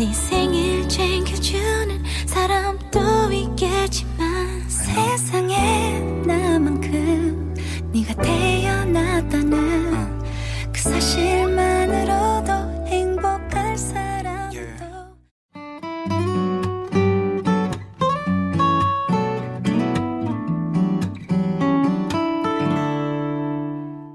[0.00, 7.54] 네 생일 챙겨주는 사람도 있겠지만 세상에 나만큼
[7.92, 10.20] 네가 태어났다는
[10.72, 12.52] 그 사실만으로도
[12.86, 14.56] 행복할 사람도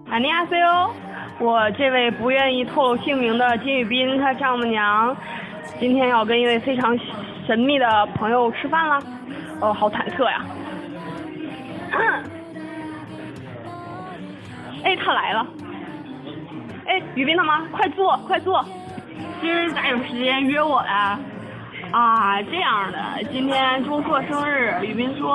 [0.07, 0.93] 안녕하세요，
[1.39, 5.17] 我这位不愿意透露姓名的金宇彬他丈母娘，
[5.78, 6.98] 今天要跟一位非常
[7.46, 8.98] 神秘的朋友吃饭了，
[9.60, 10.42] 哦，好忐忑呀。
[14.84, 15.46] 哎，他来了。
[16.86, 18.64] 哎，雨斌他妈，快坐，快坐。
[19.40, 21.18] 今儿咋有时间约我呀？
[21.92, 22.98] 啊，这样的，
[23.30, 25.28] 今天钟硕生日，雨斌说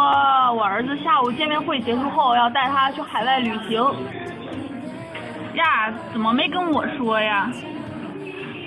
[0.53, 3.79] 我儿子下午见面会结束后要带他去海外旅行。
[5.53, 7.51] 呀，怎么没跟我说呀？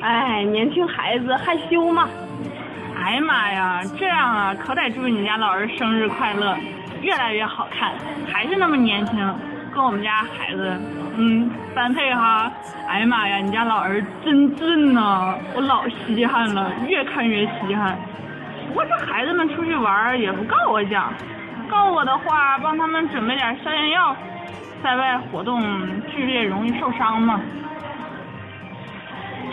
[0.05, 2.07] 哎，年轻孩子害羞嘛。
[3.03, 6.55] 哎呀妈呀，这样啊，可得祝你家老人生日快乐，
[7.01, 7.93] 越来越好看，
[8.31, 9.35] 还是那么年轻，
[9.75, 10.79] 跟我们家孩子，
[11.17, 12.53] 嗯，般配哈。
[12.87, 17.97] 哎呀妈呀，你家老儿真俊呐，我老稀罕了，越看越稀罕。
[18.69, 21.15] 不过这孩子们出去玩也不告我讲，
[21.71, 24.15] 告我的话，帮他们准备点消炎药。
[24.83, 25.63] 在外活动
[26.11, 27.41] 剧烈容易受伤嘛。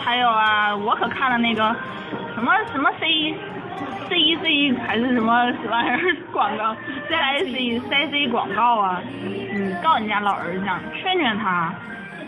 [0.04, 1.74] 还有啊，我可看了那个
[2.34, 3.34] 什么什么 C
[4.08, 5.32] C E C 还是什么
[5.70, 6.74] 玩意儿广告，
[7.08, 9.00] C I C C C 广告啊。
[9.54, 10.64] 嗯，告你家老儿子，
[11.00, 11.72] 劝劝他。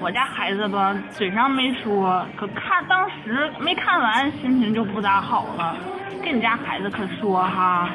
[0.00, 5.76] 我家孩子吧，嘴上没说，可看当时没看完，心情就不咋好了。
[6.22, 7.88] 跟你家孩子可说哈，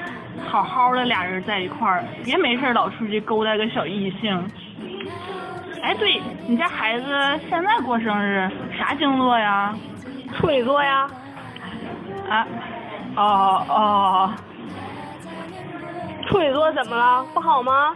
[0.48, 4.42] 好好的俩人在一块儿，别没事老出去勾搭个小异性。
[5.82, 7.06] 哎，对你家孩子
[7.50, 9.74] 现在过生日啥星座呀？
[10.36, 11.08] 处女座呀。
[12.30, 12.48] 啊，
[13.16, 14.34] 哦哦。
[16.28, 17.26] 处女座怎么了？
[17.34, 17.96] 不好吗？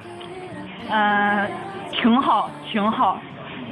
[0.89, 1.47] 呃，
[1.91, 3.19] 挺好，挺好。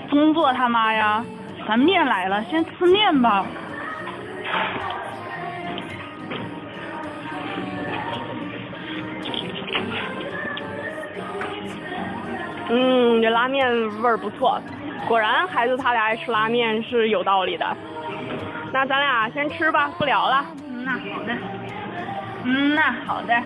[0.10, 1.26] 工作他妈呀，
[1.68, 3.46] 咱面来了，先吃面吧。
[12.74, 13.70] 嗯，这拉面
[14.02, 14.58] 味儿不错，
[15.06, 17.66] 果然孩子他俩爱吃拉面是有道理的。
[18.72, 20.46] 那咱俩先吃吧，不聊了。
[20.66, 21.34] 嗯，那好的。
[22.46, 23.44] 嗯，那好的。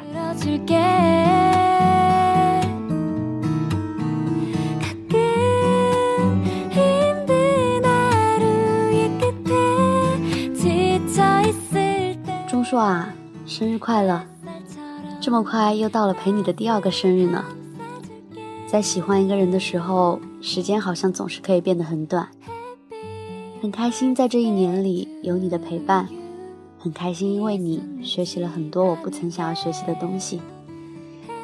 [12.47, 13.09] 钟硕啊，
[13.47, 14.21] 生日快乐！
[15.19, 17.43] 这么快又到了陪你的第二个生日呢。
[18.67, 22.27] 在喜欢一个人的时候，时间好像总是可以变得很短。
[23.61, 26.09] 很开心在这一年里有你的陪伴，
[26.77, 30.41] 很开心因为你学习了很多我不曾想要学习的东西，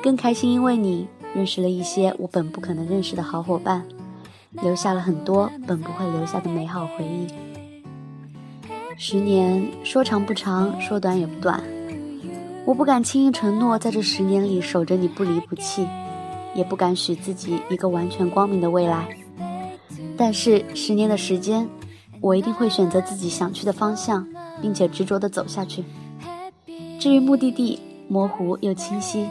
[0.04, 3.84] 更开心因为你认识了一些我本不可能认识的好伙伴，
[4.52, 7.28] 留下了很多本不会留下的美好回忆。
[8.98, 11.64] 十年说长不长，说短也不短。
[12.66, 15.88] 我不敢轻易承诺在这十年里守着你不离不弃，
[16.54, 19.16] 也不敢许自己一个完全光明的未来。
[20.18, 21.68] 但是十年的时间，
[22.20, 24.28] 我一定会选择自己想去的方向，
[24.62, 25.84] 并且执着地走下去。
[27.00, 29.28] 至于目的地，模糊又清晰，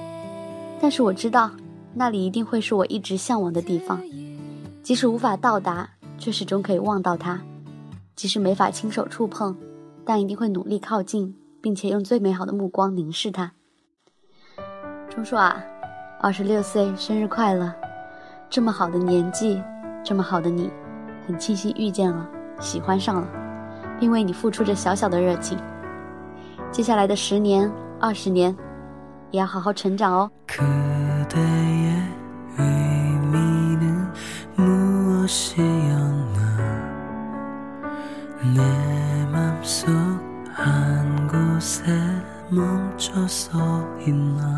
[0.81, 1.51] 但是我知道，
[1.95, 4.01] 那里一定会是我一直向往的地方。
[4.83, 5.89] 即使无法到达，
[6.19, 7.41] 却始终可以望到它。
[8.17, 9.57] 即使没法亲手触碰，
[10.05, 13.53] 但一定会努力靠近，并且用最美好的目光凝视它。
[15.09, 15.65] 钟硕啊，
[16.22, 17.72] 二十六岁生日快乐！
[18.50, 19.62] 这么好的年纪，
[20.04, 20.72] 这么好的你，
[21.28, 22.26] 很庆幸遇见了，
[22.60, 23.28] 喜欢上了，
[24.00, 25.58] 并为你付出着小小的热情。
[26.72, 28.56] 接下来的十年、二十年，
[29.32, 30.32] 也要好好成长哦。
[30.48, 32.04] 그대의
[32.58, 34.12] 의미는
[34.56, 36.40] 무엇이었나
[38.42, 38.62] 내
[39.32, 39.90] 맘속
[40.54, 41.92] 한 곳에
[42.50, 43.60] 멈춰서
[44.06, 44.58] 있나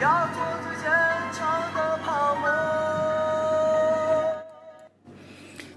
[0.00, 0.90] 要做最坚
[1.32, 2.48] 强的泡沫。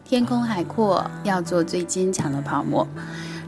[0.03, 2.87] 天空海阔，要做最坚强的泡沫。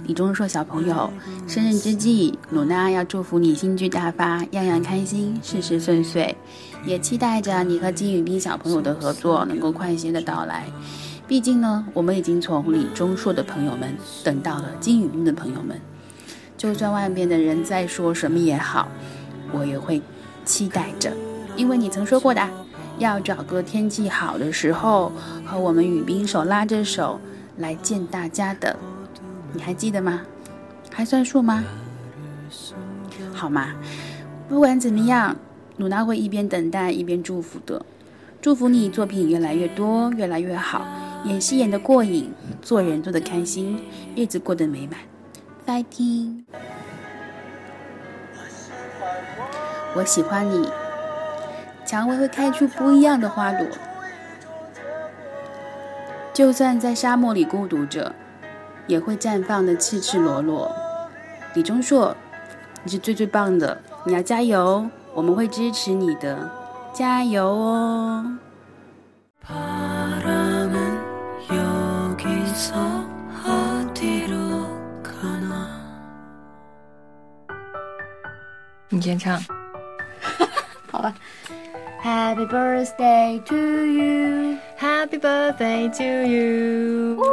[0.06, 1.12] 李钟硕小朋友，
[1.48, 6.36] 生日之际，鲁娜要祝福你新剧大发，样样开心，事事顺遂，
[6.86, 10.66] 也期待着你和金宇彬小朋友的合作能够快些的到来。
[11.28, 14.66] 毕竟呢，我们已经从李钟硕的朋友们等到了。
[14.80, 15.80] 金宇彬的朋友们。
[16.58, 18.90] 就算外面的人在说什么也好，
[19.54, 20.02] 我也会
[20.50, 21.14] 期待着，
[21.56, 22.42] 因为你曾说过的，
[22.98, 25.12] 要找个天气好的时候，
[25.46, 27.20] 和我们雨冰手拉着手
[27.58, 28.76] 来见大家的。
[29.54, 30.22] 你还记得吗？
[30.92, 31.64] 还算数吗？
[33.32, 33.76] 好吗？
[34.50, 35.36] 不管怎么样，
[35.78, 37.86] 鲁娜会一边等待一边祝福的。
[38.42, 40.88] 祝福你作品越来越多，越来越好，
[41.26, 43.80] 演戏演得过瘾，做人做得开心，
[44.16, 45.00] 日子过得美满。
[45.68, 46.46] Fighting！
[49.96, 50.70] 我喜欢你。
[51.86, 53.66] 蔷薇会开出不一样的花朵。
[56.34, 58.14] 就算在沙漠里孤独着
[58.88, 60.74] 也会绽放的赤赤裸裸
[61.54, 62.16] 李钟硕
[62.84, 63.82] 你是最最棒的。
[64.06, 66.50] 你要加油我们会支持你的。
[66.94, 68.38] 加油哦。
[78.92, 79.40] 你先唱
[81.00, 81.14] 好吧。
[82.04, 87.24] Happy birthday to you，Happy birthday to you！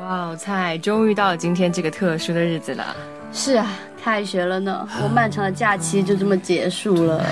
[0.00, 2.94] 哇，菜终于到了今天这个特殊的日子了。
[3.32, 3.66] 是啊，
[4.02, 7.24] 开学了呢，我漫长的假期就这么结束了。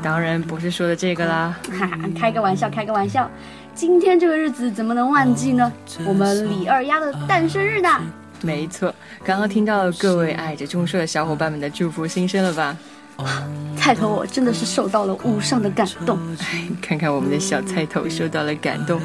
[0.00, 3.28] 当然不是说的这个啦，哈哈，开个玩笑，开个玩笑。
[3.74, 5.72] 今天这个日子怎么能忘记呢？
[6.06, 7.88] 我们李二丫的诞生日呢。
[8.42, 8.94] 没错，
[9.24, 12.76] 刚刚听到各位爱着中硕的小伙伴们的祝福心声了吧？
[13.76, 16.18] 菜头， 我真的是受到了无上的感动。
[16.40, 19.00] 哎，看看我们的小菜头受到了感动，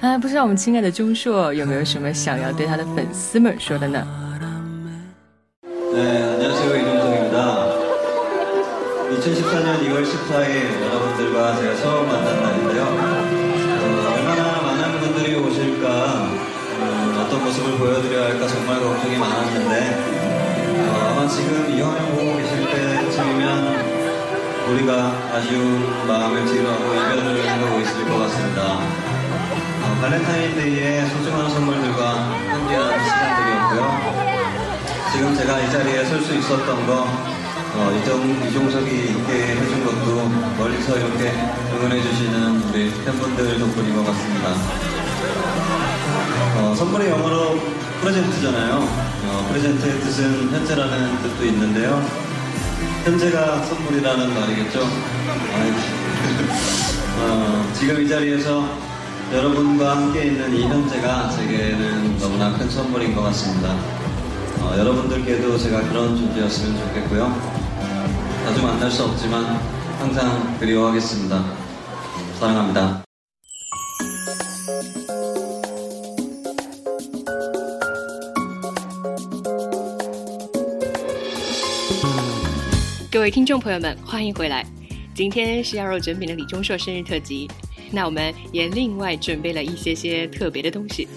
[0.00, 4.06] 啊，不知道我们亲爱的钟硕有没有什么想要对他的粉丝们说的呢？
[20.84, 23.96] 아마 지금 이 화면 보고 계실 때쯤이면
[24.68, 24.92] 우리가
[25.32, 28.62] 아쉬운 마음을 뒤로하고 이별을 하고 있을 것 같습니다.
[29.82, 34.26] 어, 발렌타인데이에 소중한 선물들과 함께하는 시간들이었고요.
[35.12, 37.06] 지금 제가 이 자리에 설 수 있었던 거,
[37.76, 40.28] 어, 이정, 이종석이 있게 해준 것도
[40.58, 41.32] 멀리서 이렇게
[41.72, 44.54] 응원해 주시는 우리 팬분들 덕분인 것 같습니다.
[46.58, 47.58] 어, 선물이 영어로
[48.00, 48.74] 프레젠트잖아요.
[49.24, 52.02] 어, 프레젠트의 뜻은 현재라는 뜻도 있는데요.
[53.04, 54.80] 현재가 선물이라는 말이겠죠.
[54.80, 55.70] 아이,
[57.20, 58.68] 어, 지금 이 자리에서
[59.32, 63.74] 여러분과 함께 있는 이 현재가 제게는 너무나 큰 선물인 것 같습니다.
[64.60, 67.56] 어, 여러분들께도 제가 그런 존재였으면 좋겠고요.
[68.44, 69.58] 자주 만날 수 없지만
[69.98, 71.44] 항상 그리워하겠습니다.
[72.38, 73.05] 사랑합니다.
[83.26, 84.64] 各位听众朋友们欢迎回来。
[85.12, 87.50] 今天是要肉卷饼的李钟硕生日特辑
[87.90, 91.08] 那我们也另外准备了一些些特别的东西。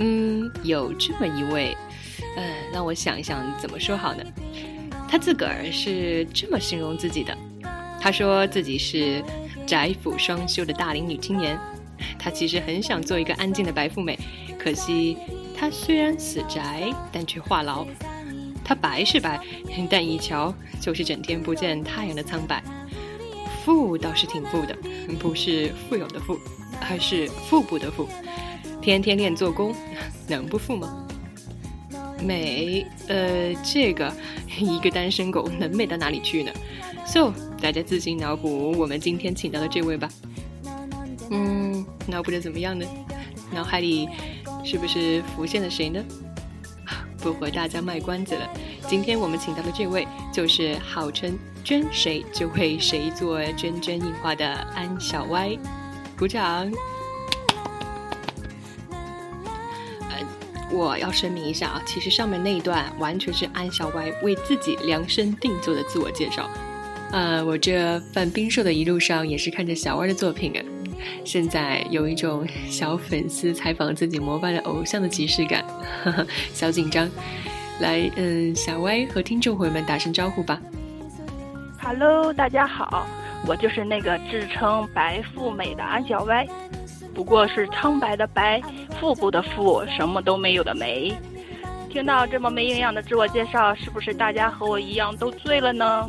[0.00, 1.76] 嗯有这么一位
[2.36, 4.24] 嗯让我想一想怎么说好呢？
[5.08, 7.38] 他自个儿是这么形容自己的。
[8.00, 9.22] 他说自己是
[9.64, 11.56] 宅腐双修的大龄女青年。
[12.18, 14.18] 她其实很想做一个安静的白富美，
[14.58, 15.16] 可惜
[15.56, 17.86] 她虽然死宅，但却话痨。
[18.64, 19.40] 她白是白，
[19.88, 22.62] 但一瞧就是整天不见太阳的苍白。
[23.64, 24.76] 富倒是挺富的，
[25.18, 26.38] 不是富有的富，
[26.80, 28.08] 而是腹部的富。
[28.80, 29.74] 天天练做工，
[30.26, 31.06] 能不富吗？
[32.22, 34.12] 美，呃，这个
[34.58, 36.50] 一个单身狗能美到哪里去呢
[37.06, 40.08] ？So，大家自行脑补我们今天请到的这位吧。
[41.30, 42.86] 嗯，脑补的怎么样呢？
[43.52, 44.08] 脑海里
[44.64, 46.04] 是不是浮现了谁呢？
[47.18, 48.48] 不和大家卖关子了，
[48.86, 55.56] 今天我们请到的这位就是号称捐谁就为谁做捐捐印花的安小歪，
[56.18, 56.70] 鼓掌。
[60.70, 66.48] 我要声明一下啊，其实上面那一段完全是安小歪为自己量身定做的自我介绍。
[67.10, 70.60] 呃，我这犯冰兽的一路上也是看着小歪的作品啊，
[71.24, 75.64] 现在有一种小粉丝采访自己膜拜的偶像的即视感，
[76.04, 77.08] 呵呵，小紧张。
[77.80, 80.60] 来，嗯，小歪和听众朋友们打声招呼吧。
[81.80, 83.06] Hello，大家好，
[83.46, 86.46] 我就是那个自称白富美的安小歪，
[87.14, 88.60] 不过是苍白的白，
[88.98, 91.14] 腹部的腹，什么都没有的没。
[91.88, 96.06] 听到这么没营养的自我介绍，是不是大家和我一样都醉了呢？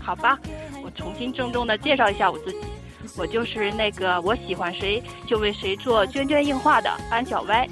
[0.00, 0.38] 好吧，
[0.82, 2.58] 我重新郑重的介绍一下我自己，
[3.16, 7.68] 我就是那个我喜欢谁就为谁做娟娟硬化的安小歪。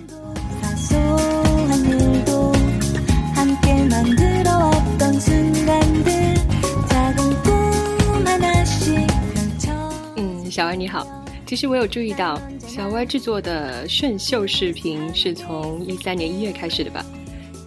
[10.17, 11.07] 嗯，小歪你好。
[11.47, 17.05] 其实我有注意到小歪制作的顺秀视频是从一三年一月开始的吧？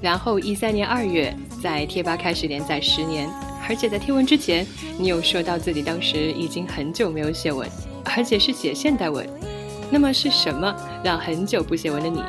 [0.01, 1.33] 然后一三年二月
[1.63, 3.29] 在贴吧开始连载十年。
[3.69, 4.65] 而且在贴文之前，
[4.97, 7.69] 你有说到自己当时已经很久没有写文，
[8.03, 9.29] 而且是写现代文。
[9.91, 12.23] 那么是什么让很久不写文的你，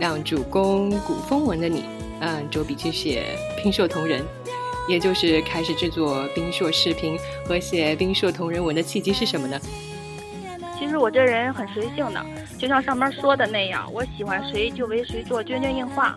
[0.00, 1.84] 让主攻古风文的你，
[2.20, 4.24] 嗯，着笔去写冰硕同人？
[4.88, 9.60] 也就是开始制作冰硕视频和写冰硕同人文的契机是什么呢？
[10.76, 12.26] 其实我这人很随性的，
[12.58, 16.16] 就像上面说的那样，我喜欢谁就为谁做娟娟硬化。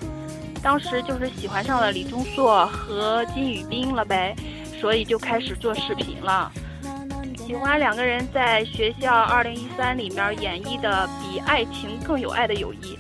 [0.65, 4.36] 当时就是喜欢上了李钟硕和金宇彬了呗，
[4.81, 6.51] 所以就开始做视频了。
[7.45, 12.98] 喜欢两个人在学校二零一三里面演绎的比爱情更有爱的友谊，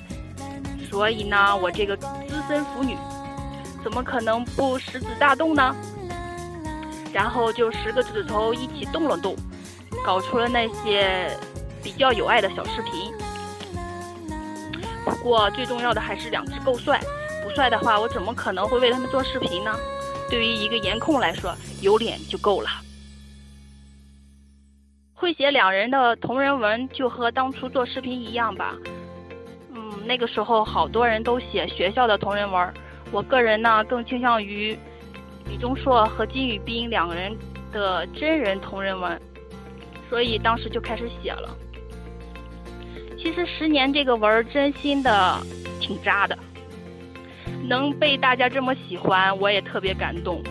[0.91, 2.07] 所以呢，我这个资
[2.47, 2.95] 深腐女。
[3.83, 5.75] 怎么可能不食指大动呢？
[7.11, 9.35] 然后就十个指头一起动了动，
[10.05, 11.35] 搞出了那些
[11.81, 13.11] 比较有爱的小视频。
[15.03, 16.99] 不过最重要的还是两只够帅，
[17.55, 19.73] 帅的话我怎么可能会为他们做视频呢？
[20.29, 22.67] 对于一个颜控来说，有脸就够了。
[25.13, 28.75] 会写两人的同人文，就和当初做视频一样吧。
[29.73, 32.73] 嗯，那个时候好多人都写学校的同人文。
[33.11, 34.77] 我个人呢，更倾向于
[35.47, 37.35] 李钟硕和金宇彬两个人
[37.71, 39.19] 的真人同人文，
[40.09, 41.55] 所以当时就开始写了。
[43.17, 45.39] 其实十年这个文儿真心的
[45.79, 46.37] 挺渣的，
[47.67, 50.41] 能被大家这么喜欢，我也特别感动。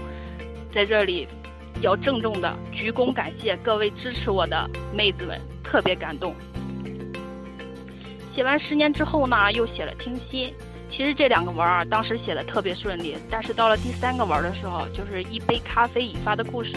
[0.72, 1.28] 在这里
[1.80, 6.34] 要郑重的鞠躬感谢各位支持我的妹子们，特别感动。
[8.34, 10.52] 写完十年之后呢，又写了听心。
[10.90, 16.72] 其实这两个文儿啊当时写的特别顺利，但是到了第三个文的时候，就是一杯咖啡引发的故事。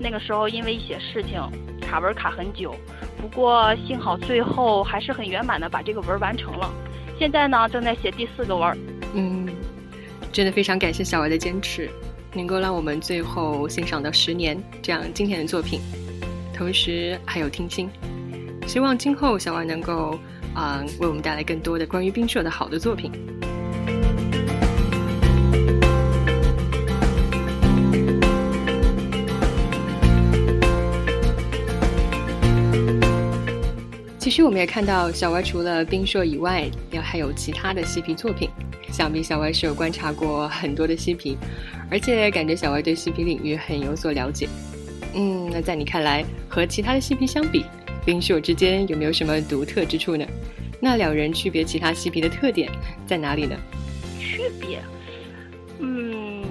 [0.00, 1.40] 那个时候因为一些事情
[1.80, 2.74] 卡文卡很久，
[3.20, 6.68] 不过幸好最后还是很圆满的把这个文儿完成了。
[7.18, 8.76] 现在呢，正在写第四个文儿。
[9.14, 9.48] 嗯，
[10.32, 11.90] 真的非常感谢小歪的坚持，
[12.32, 15.78] 能够让我们最后欣赏到十年这样经典的作品，
[16.54, 17.90] 同时还有听心。
[18.66, 20.18] 希望今后小歪能够
[20.54, 23.12] 啊为我们带来更多的关于冰社的好的作品。
[34.18, 38.48] 其实我们也看到，小歪除了冰硕以外，也还有其他的嬉皮作品。
[38.92, 41.36] 想必小歪是有观察过很多的嬉皮，
[41.90, 44.46] 而且感觉小歪对嬉皮领域很有所了解。
[45.14, 47.64] 嗯，那在你看来，和其他的嬉皮相比，
[48.04, 50.26] 冰秀之间有没有什么独特之处呢？
[50.78, 52.70] 那两人区别其他嬉皮的特点
[53.06, 53.56] 在哪里呢？
[54.20, 54.78] 区别，
[55.78, 56.44] 嗯，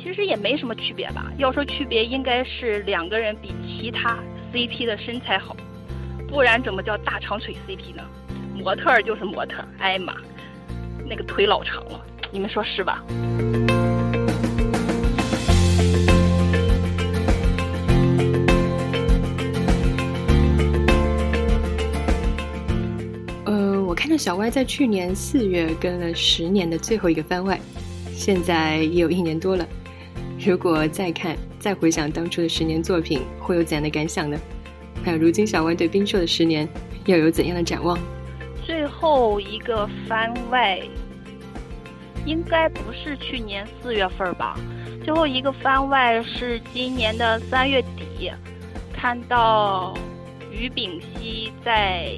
[0.00, 1.32] 其实也没什么区别吧。
[1.36, 4.20] 要说区别，应该是两个人比其他
[4.52, 5.56] CP 的身材好。
[6.28, 8.02] 不然怎么叫大长腿 CP 呢？
[8.54, 10.14] 模特就是模特儿，哎妈，
[11.08, 13.02] 那个腿老长了，你们说是吧？
[23.46, 27.58] 呃，我看到小歪在去年四月跟了十年的最后一个番外，
[28.12, 29.66] 现在也有一年多了。
[30.44, 34.38] 如果再看、再回想当初的十年作品，会有怎样的感想呢？
[35.02, 36.68] 还有，如今小歪对冰硕的十年
[37.06, 37.98] 又有怎样的展望？
[39.00, 40.80] 后一个番外
[42.26, 44.58] 应该不是去年四月份吧？
[45.04, 48.30] 最后一个番外是今年的三月底，
[48.92, 49.94] 看到
[50.50, 52.12] 于炳熙在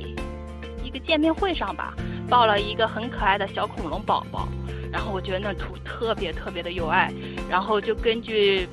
[0.82, 1.94] 一个见面会上吧，
[2.28, 4.48] 抱了一个很可爱的小恐龙宝宝，
[4.90, 7.12] 然后我觉得那图特别特别的有爱，
[7.48, 8.68] 然后就根据。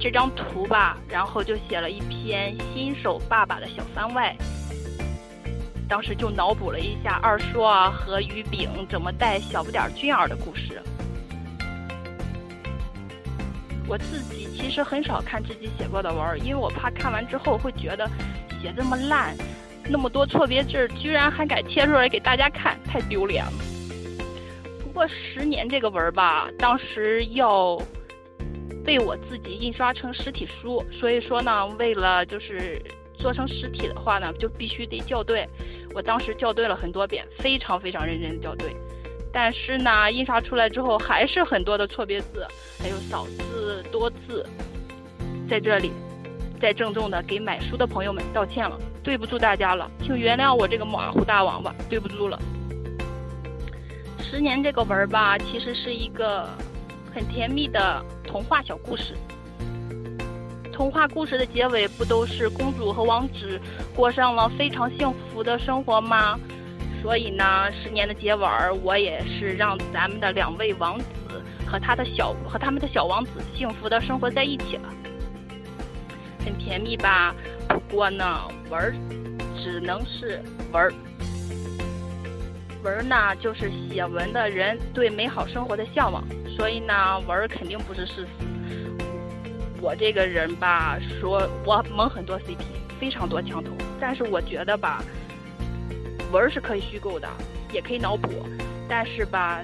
[0.00, 4.36] 这张图吧，然后就写了一篇新手爸爸的小番外。
[5.92, 10.80] 当时就脑补了一下二叔啊和于炳怎么带小不点俊儿的故事。
[13.86, 18.10] 我自己其实很少看自己写过的文儿，因为我怕看完之后会觉得
[18.62, 19.36] 写这么烂，
[19.86, 23.52] 那么多错别字儿，居然还敢贴出来给大家看，太丢脸了。
[24.82, 27.78] 不过十年这个文儿吧，当时要。
[28.84, 32.82] 被我自己印刷成实体书，所以说呢，为了就是
[33.16, 35.48] 做成实体的话呢，就必须得校对。
[35.94, 38.74] 我当时校对了很多遍，非常非常认真校对。
[39.32, 42.46] 但是呢，印刷出来之后还是很多的错别字，
[42.78, 44.46] 还有少字多字。
[45.48, 45.92] 在这里，
[46.60, 52.38] 再郑重的给买书的朋友们道歉了，对不住大家了，请原谅我这个马虎大王吧，对不住了。
[54.18, 56.48] 十年这个文儿吧，其实是一个。
[57.14, 59.12] 很甜蜜的童话小故事，
[60.72, 63.60] 童话故事的结尾不都是公主和王子
[63.94, 66.38] 过上了非常幸福的生活吗？
[67.02, 71.04] 所以呢，十年的结尾儿，我也是让咱们的两位王子
[71.66, 74.88] 和他的小和他们的小王子幸福的生活在一起了，
[76.44, 77.34] 很甜蜜吧？
[77.68, 78.24] 不过呢，
[78.70, 78.94] 文儿
[79.62, 80.92] 只能是文儿，
[82.82, 86.24] 文儿呢就是写文的人对美好生活的向往，
[86.56, 88.41] 所以呢，文儿肯定不是事实。
[89.82, 92.56] 我这个人吧，说我蒙很多 CP，
[93.00, 95.02] 非常多枪头，但是我觉得吧，
[96.30, 97.28] 文儿是可以虚构的，
[97.72, 98.46] 也可以脑补，
[98.88, 99.60] 但是吧，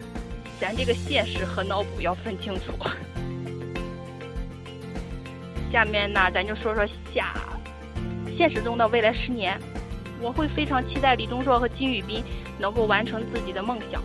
[0.59, 2.73] 咱这个现实和脑补要分清楚。
[5.71, 6.85] 下面呢，咱就说说
[7.15, 7.33] 下
[8.37, 9.57] 现实中的未来十年，
[10.21, 12.25] 我会非常期待李钟硕和金宇彬
[12.59, 14.03] 能够完成自己的梦想，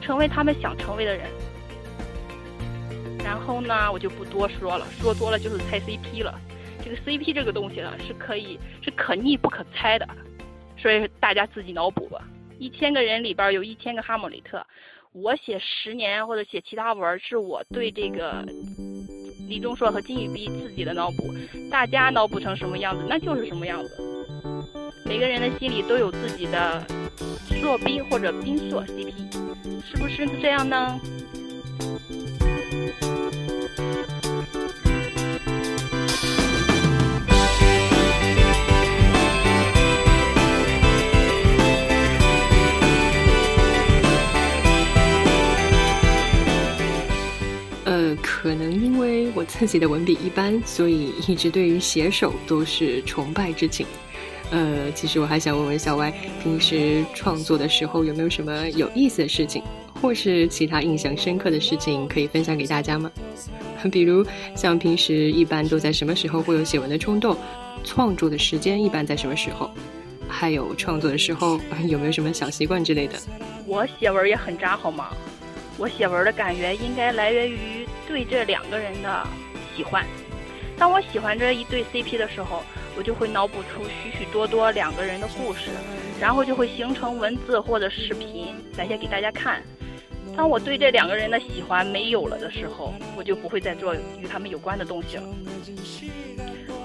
[0.00, 1.30] 成为他们想成为的人。
[3.24, 6.38] 然后呢，我就不多说了，说多了就是猜 CP 了。
[6.84, 10.08] 这个 CP 这个东西呢，是可以是可逆不可猜的，
[10.76, 12.22] 所以大家自己脑补吧。
[12.58, 14.64] 一千个人里边有一千个哈姆雷特，
[15.12, 18.44] 我写十年或者写其他文，是我对这个
[19.48, 21.32] 李钟硕和金宇彬自己的脑补，
[21.70, 23.96] 大家脑补成什么样子，那就是什么样子。
[25.04, 26.84] 每个人的心里都有自己的
[27.60, 29.12] 硕彬或者彬硕 CP，
[29.84, 30.98] 是不是这样呢？
[48.42, 53.86] 可能因为我自己的文笔一般，所以一直对于写手都是崇拜之情。
[54.50, 59.62] 呃，其实我还想问问小歪，平时创作的时候有没有什么有意思的事情，
[60.00, 63.08] 或是其他印象深刻的事情可以分享给大家吗？
[63.92, 64.26] 比如
[64.56, 67.36] 像平时一般都在什么时候会有写文的冲动，
[67.84, 69.70] 创作的时间一般在什么时候，
[70.26, 73.14] 还有创作的时候有没有什么小习惯之类的？
[73.68, 75.10] 我写文也很渣，好吗？
[75.78, 79.26] 我写文的感觉应该来源于对这两个人的
[79.74, 80.04] 喜欢。
[80.78, 82.62] 当我喜欢这一对 CP 的时候，
[82.96, 85.70] 我就会脑补出许许多多两个人的故事，
[86.20, 89.62] 然后就会形成文字或者视频展现给大家看。
[90.36, 95.24] 当我对这两个人的喜欢没有了的时候，我就不会再做与他们有关的东西了。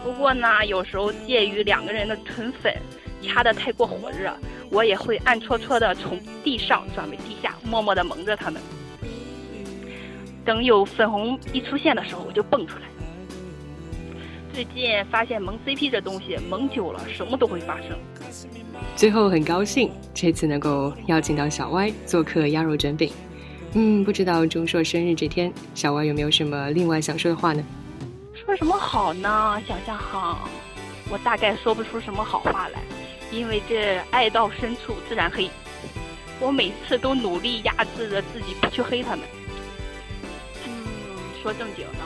[0.04, 2.74] 不过呢，有时候介于两个人的臀粉
[3.24, 4.32] 掐得太过火热，
[4.70, 8.62] 我也会暗戳戳的从地上转为地下，默默的蒙着他们。
[10.48, 12.84] 等有粉红一出现的时候，我就蹦出来。
[14.54, 17.90] 最近发现萌 CP 这东西，萌久了什么都会发生。
[18.96, 23.12] 最后很高兴这次能够邀请到小歪做客鸭肉卷饼。
[23.74, 27.62] 嗯，不知道钟硕生日这天，小歪有没有什么另外想说的话呢？
[28.34, 29.62] 说什么好呢？
[29.68, 30.48] 想想哈，
[31.10, 32.80] 我大概说不出什么好话来，
[33.34, 35.50] 因为这爱到深处自然黑。
[36.40, 39.20] 我每次都努力压制着自己不去黑他们。
[41.48, 42.04] 说正经呢，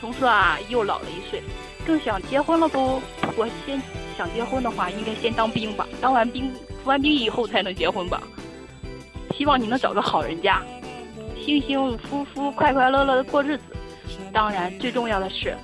[0.00, 1.40] 钟硕啊又老了一岁，
[1.86, 3.00] 更想结婚了不？
[3.20, 3.80] 不过先
[4.16, 8.20] 想结婚的话，应该先当兵吧，当完兵服完兵以后才能结婚吧。
[9.36, 10.60] 希望你能找个好人家，
[11.40, 13.62] 幸幸福福、快快乐乐的过日子。
[14.32, 15.56] 当然，最重要的是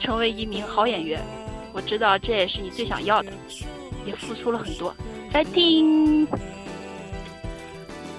[0.00, 1.22] 成为一名好演员。
[1.72, 3.30] 我知道这也是你最想要的，
[4.04, 4.92] 也付出了很多。
[5.32, 6.26] 来听，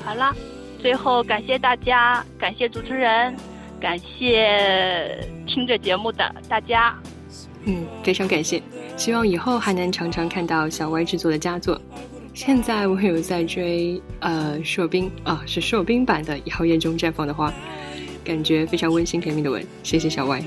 [0.05, 0.33] 好了，
[0.81, 3.35] 最后感谢大家，感谢主持人，
[3.80, 6.94] 感谢听着节目的大家。
[7.65, 8.62] 嗯，非常感谢，
[8.98, 11.80] 希望以后还能常常看到小歪制作的佳作。
[12.34, 17.50] 现在我有在追，呃，硕冰啊，是硕冰版的《摇曳中绽放的花》，
[18.24, 19.65] 感觉非常温馨甜蜜的吻。
[19.84, 20.42] 谢谢小歪。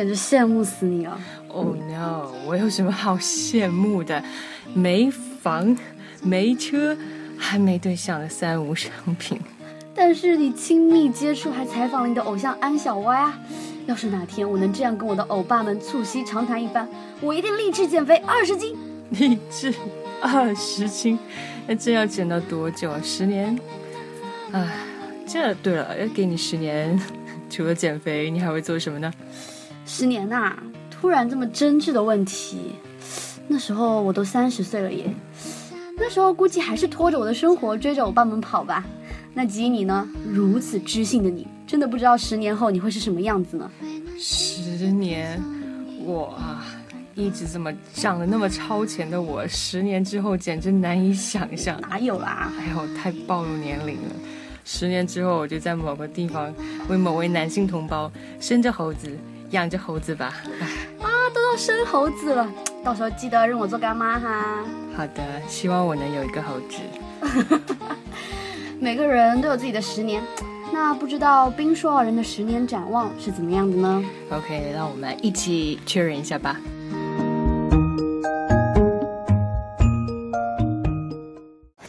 [0.00, 1.20] 简直羡慕死你了。
[1.48, 2.32] Oh no！
[2.46, 4.24] 我有什么好羡慕的？
[4.72, 5.76] 没房，
[6.22, 6.96] 没车，
[7.36, 9.38] 还没对象的三无商品。
[9.94, 13.38] 但是你亲密接触还采访了你的偶像安小歪啊！
[13.84, 16.88] 要是哪天我能这样跟我的欧巴们促膝长谈一番，
[17.20, 18.74] 我一定立志减肥二十斤。
[19.10, 19.74] 励志
[20.22, 21.18] 二十斤，
[21.66, 22.98] 那这要减到多久啊？
[23.04, 23.54] 十年？
[24.52, 24.66] 唉，
[25.26, 26.98] 这对了，要给你十年，
[27.50, 29.12] 除了减肥，你还会做什么呢？
[29.92, 30.56] 十年呐、
[30.88, 32.76] 突然这么真挚的问题，
[33.48, 35.12] 那时候我都三十岁了耶。
[35.96, 38.86] 那时候估计还是拖着我的生活追着我爸们跑吧。
[39.34, 40.06] 那吉你呢？
[40.32, 43.68] 如此知性的你，真的不知道十年后你会是什么样子呢？
[44.16, 45.42] 十年，
[46.04, 46.64] 我啊，
[47.16, 51.78] 一直这么长得那么超前的我，十年之后简直难以想象。
[51.80, 52.52] 哪有啦？
[52.60, 54.14] 哎呦，太暴露年龄了。
[54.64, 56.54] 十年之后，我就在某个地方
[56.88, 59.18] 为某位男性同胞生着猴子，
[59.51, 60.33] 养着猴子吧。
[60.59, 60.67] 哎，
[61.01, 62.47] 啊，都要生猴子了，
[62.83, 64.65] 到时候记得认我做干妈哈。
[64.95, 66.77] 好的，希望我能有一个猴子。
[68.79, 70.21] 每个人都有自己的十年，
[70.73, 74.03] 那不知道冰说二人的十年展望是怎么样的呢？
[74.29, 76.59] OK，让我们一起确认一下吧。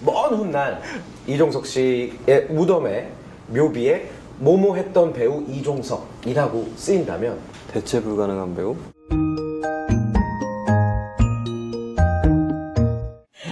[0.00, 0.80] 먼 훗날
[1.26, 3.10] 이종석 씨의 무덤에
[3.48, 8.75] 묘비에 모모했던 배우 이종석이라고 쓰인다면 대체 불가능한 배우?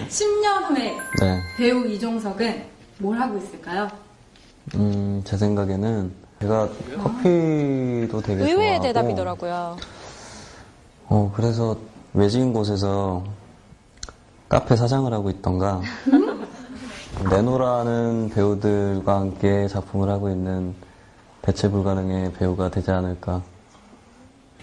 [0.09, 1.39] 10년 후에 네.
[1.57, 2.63] 배우 이종석은
[2.99, 3.87] 뭘 하고 있을까요?
[4.75, 6.69] 음, 제 생각에는 제가
[7.01, 9.77] 커피도 되게 의외의 좋아하고 대답이더라고요.
[11.07, 11.77] 어, 그래서
[12.13, 13.23] 외진 곳에서
[14.47, 15.81] 카페 사장을 하고 있던가
[17.29, 20.73] 내노라는 배우들과 함께 작품을 하고 있는
[21.41, 23.41] 대체 불가능의 배우가 되지 않을까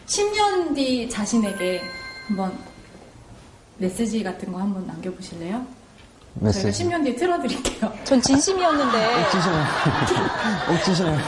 [0.06, 1.80] 10년 뒤 자신에게
[2.28, 2.52] 한번
[3.78, 5.62] 메시지 같은 거 한번 남겨보실래요?
[6.34, 7.92] 메시지 저희가 10년 뒤에 틀어드릴게요.
[8.04, 9.24] 전 진심이었는데.
[9.24, 9.56] 옥지시네
[10.74, 11.18] 옥지시네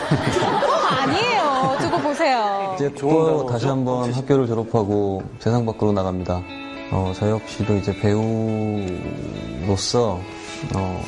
[1.01, 1.77] 아니에요.
[1.81, 2.73] 두고 보세요.
[2.77, 6.43] 이제 또 다시 한번 학교를 졸업하고 세상 밖으로 나갑니다.
[6.91, 8.89] 어, 저 역시도 이제 배우로서
[10.75, 11.05] 어,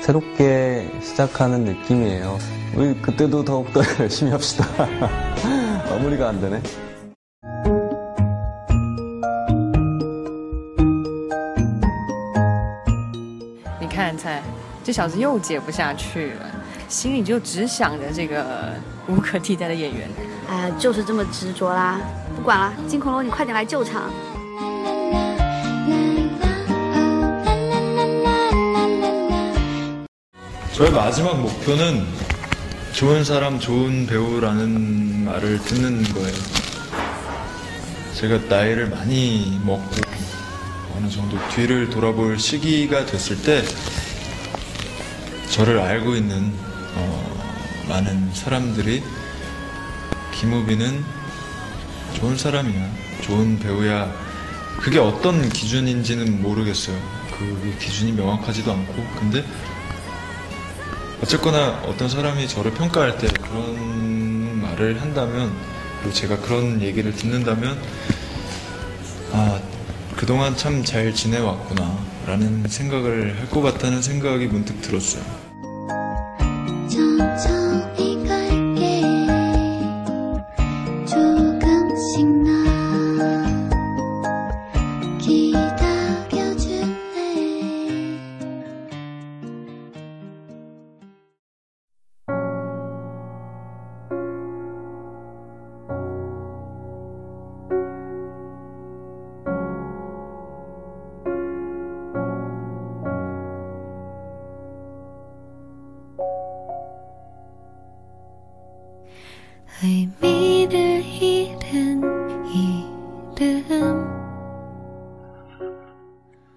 [0.00, 2.38] 새롭게 시작하는 느낌이에요.
[2.76, 4.66] 우리 그때도 더욱더 열심히 합시다.
[5.90, 6.62] 마무리가 안 되네.
[14.89, 16.45] 这小子又接不下去了，
[16.87, 18.73] 心里就只想着这个
[19.07, 20.09] 无可替代的演员。
[20.47, 21.99] 哎呀，就是这么执着啦！
[22.35, 24.11] 不管了，金恐龙，你快点来救场。
[30.73, 32.05] 저의 마지막 목표는
[32.91, 36.35] 좋은 사람, 좋은 배우라는 말을 듣는 거예요.
[38.13, 39.89] 제가 나이를 많이 먹고
[40.95, 43.63] 어느 정도 뒤를 돌아볼 시기가 됐을 때
[45.50, 46.52] 저를 알고 있는
[46.94, 49.02] 어, 많은 사람들이
[50.34, 51.04] 김우빈은
[52.14, 52.90] 좋은 사람이야,
[53.22, 54.12] 좋은 배우야.
[54.80, 56.96] 그게 어떤 기준인지는 모르겠어요.
[57.36, 59.44] 그 기준이 명확하지도 않고, 근데
[61.22, 65.52] 어쨌거나 어떤 사람이 저를 평가할 때 그런 말을 한다면
[66.00, 67.78] 그리고 제가 그런 얘기를 듣는다면
[69.32, 69.60] 아
[70.16, 75.22] 그동안 참 잘 지내왔구나 라는 생각을 할 것 같다는 생각이 문득 들었어요.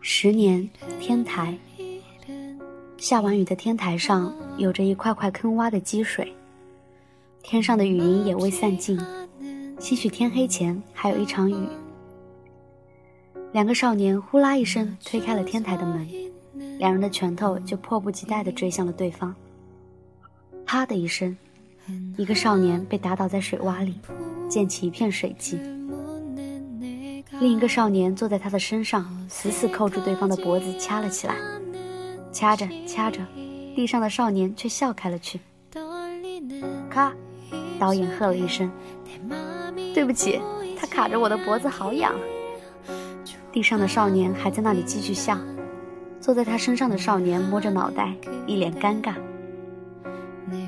[0.02, 0.70] 十年
[1.00, 1.58] 天台，
[2.98, 6.36] 下完雨的天台上有着一块块坑洼的积水，
[7.42, 9.00] 天上的雨云也未散尽，
[9.80, 11.56] 兴许天黑前还有一场雨。
[13.54, 16.06] 两个少年呼啦一声推开了天台的门，
[16.80, 19.34] 两人的拳头就迫不及待地追向了对方。
[20.66, 21.38] 啪的一声，
[22.18, 23.96] 一个少年被打倒在水洼里，
[24.50, 25.58] 溅起一片水迹。
[27.44, 31.36] 另一个少年坐在他的身上，死死扣住对方的脖子，掐了起来。
[32.32, 33.20] 掐着掐着，
[33.76, 35.42] 地上的少年却笑开了去。
[36.90, 37.14] 咔！
[37.78, 38.72] 导演喝了一声
[39.94, 40.40] ：“对不起，
[40.80, 42.16] 他卡着我的脖子，好痒。”
[43.52, 45.38] 地上的少年还在那里继续笑。
[46.22, 48.16] 坐在他身上的少年摸着脑袋，
[48.48, 49.16] 一脸尴尬。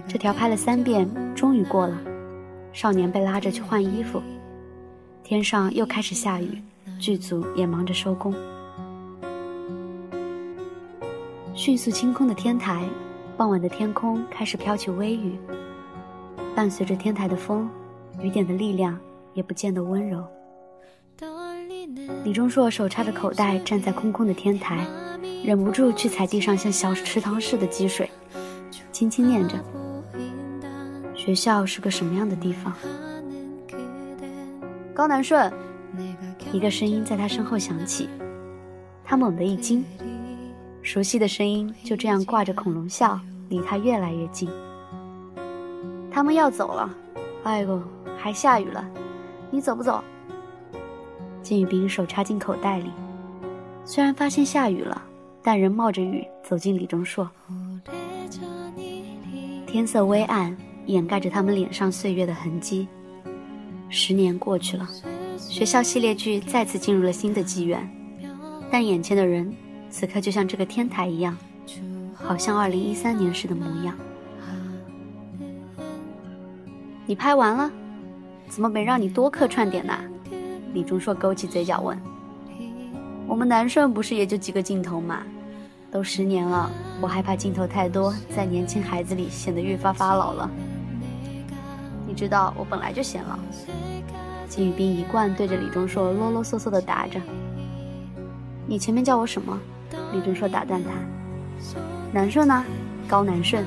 [0.10, 1.98] 这条拍了三遍，终于过了。
[2.74, 4.22] 少年被拉着去换衣服。
[5.26, 6.62] 天上又开始下雨，
[7.00, 8.32] 剧组也忙着收工。
[11.56, 12.88] 迅速清空的天台，
[13.36, 15.36] 傍晚的天空开始飘起微雨。
[16.56, 17.68] 伴随着天台的风，
[18.22, 19.00] 雨点的力量
[19.34, 20.24] 也不见得温柔。
[22.24, 24.86] 李钟硕手插着口袋站在空空的天台，
[25.44, 28.08] 忍不住去踩地上像小池塘似的积水，
[28.92, 29.56] 轻轻念着
[31.18, 32.72] ：“学校是个什么样的地方？”
[34.96, 35.52] 高南顺，
[36.54, 38.08] 一个声音在他身后响起，
[39.04, 39.84] 他猛地一惊，
[40.82, 44.50] 熟悉的声音就这样挂着恐龙笑，离他越来越近。
[46.10, 46.90] 他们要走了，
[47.44, 47.84] 哎呦，
[48.18, 48.90] 还下雨了，
[49.52, 50.02] 你走不走？
[51.42, 52.90] 金宇彬手插进口袋里，
[53.84, 55.02] 虽然发现下雨了，
[55.44, 57.30] 但仍冒着雨走进李钟硕。
[59.68, 60.56] 天色微暗，
[60.86, 62.88] 掩盖着他们脸上岁月的痕迹。
[63.98, 64.86] 十年过去了，
[65.38, 67.90] 学校系列剧再次进入了新的纪元，
[68.70, 69.56] 但眼前的人
[69.90, 71.36] 此刻就像这个天台一样，
[72.14, 73.96] 好像二零一三年时的模样。
[77.06, 77.72] 你拍完了，
[78.50, 79.98] 怎么没让你多客串点呢？
[80.74, 81.98] 李钟硕勾起嘴角问
[83.26, 85.24] ：“我们南顺不是也就几个镜头嘛？
[85.90, 90.52] 都十年了，我害怕镜头太多，在年轻孩子里显得越发发老了。
[92.16, 93.38] 知道我本来就显老。”
[94.48, 97.20] 金宇彬一贯对着李钟硕啰啰嗦嗦的答着
[98.66, 99.60] ：“你前面叫我什么？”
[100.14, 100.90] 李钟硕打断他
[102.14, 102.64] ：“南顺呢？
[103.08, 103.66] 高南顺。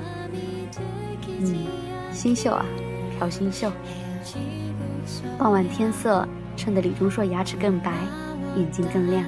[1.40, 1.56] 嗯，
[2.12, 2.64] 新秀啊。”
[3.18, 3.70] 朴新秀。
[5.36, 7.92] 傍晚天色衬得李钟硕牙齿更白，
[8.56, 9.24] 眼睛更亮。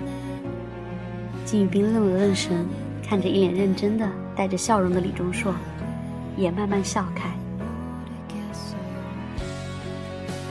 [1.44, 2.64] 金宇彬愣了愣神，
[3.02, 5.52] 看着一脸认真的、带着笑容的李钟硕，
[6.36, 7.28] 也慢慢笑开。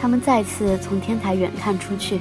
[0.01, 2.19] 他们再次从天台远看出去，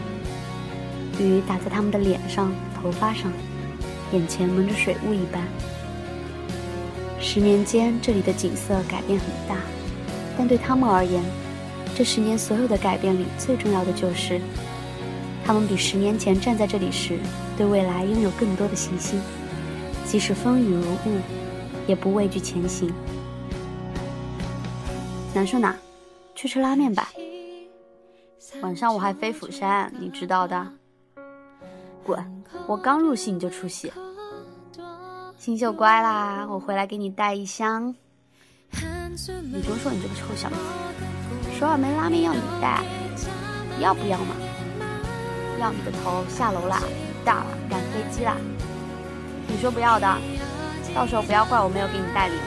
[1.21, 3.33] 雨打在他们的脸上、头发上，
[4.13, 5.43] 眼前蒙着水雾一般。
[7.21, 9.57] 十年间，这里的景色改变很大。
[10.37, 11.23] 但对他们而言，
[11.97, 14.41] 这十年所有的改变里，最重要的就是，
[15.45, 17.19] 他们比十年前站在这里时，
[17.57, 19.21] 对未来拥有更多的信心，
[20.05, 21.19] 即使风雨如雾，
[21.87, 22.93] 也不畏惧前行。
[25.35, 25.75] 南顺呐？
[26.35, 27.11] 去吃拉面吧。
[28.61, 30.67] 晚上我还飞釜山，你知道的。
[32.05, 32.19] 滚！
[32.67, 33.93] 我刚入戏你就出戏。
[35.37, 37.95] 新秀乖啦，我回来给你带一箱。
[39.53, 40.57] 李钟硕，你这个臭小子，
[41.59, 42.83] 首尔没拉面要你带，
[43.81, 44.35] 要不要嘛？
[45.61, 46.25] 要你个头！
[46.29, 46.83] 下楼啦，
[47.25, 48.37] 大了，赶飞机啦！
[49.47, 50.19] 你说不要的，
[50.95, 52.39] 到时候不要怪我没有给你带礼物。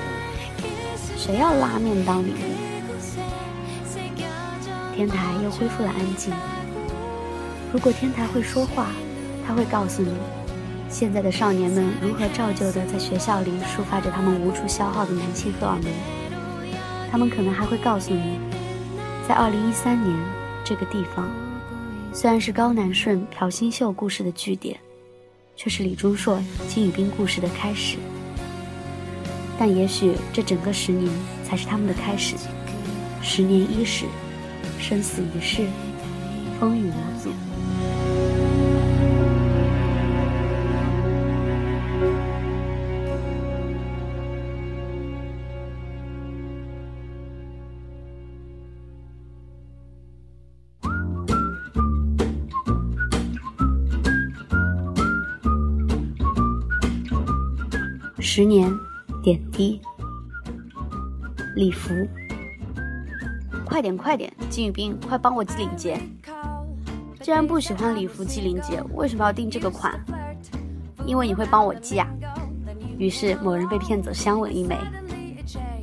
[1.17, 2.61] 谁要拉面当礼物？
[5.02, 6.32] 天台又恢复了安静。
[7.74, 8.90] 如果天台会说话，
[9.44, 10.14] 他会告诉你，
[10.90, 15.92] 现在的少年们如何照旧的在学校里抒发着他们无处消耗的男性荷尔蒙。
[17.10, 18.38] 他们可能还会告诉你，
[19.28, 20.16] 在二零一三年
[20.64, 21.28] 这个地方，
[22.14, 24.80] 虽然是高南顺、朴新秀故事的据点，
[25.56, 27.98] 却是李钟硕、金宇彬故事的开始。
[29.58, 31.12] 但也许这整个十年
[31.44, 32.36] 才是他们的开始。
[33.24, 34.06] 十年伊始，
[34.82, 35.67] 生死一世，
[36.60, 37.32] 风雨无阻。
[58.20, 58.70] 十年
[59.22, 59.80] 点滴，
[61.56, 61.94] 礼服，
[63.71, 65.97] 快点快点，金宇彬，快帮我系领结。
[67.21, 69.97] 既然不喜欢礼服系领结，为什么要订这个款？
[71.05, 72.05] 因为你会帮我系啊。
[72.97, 74.77] 于是某人被骗走香吻一枚。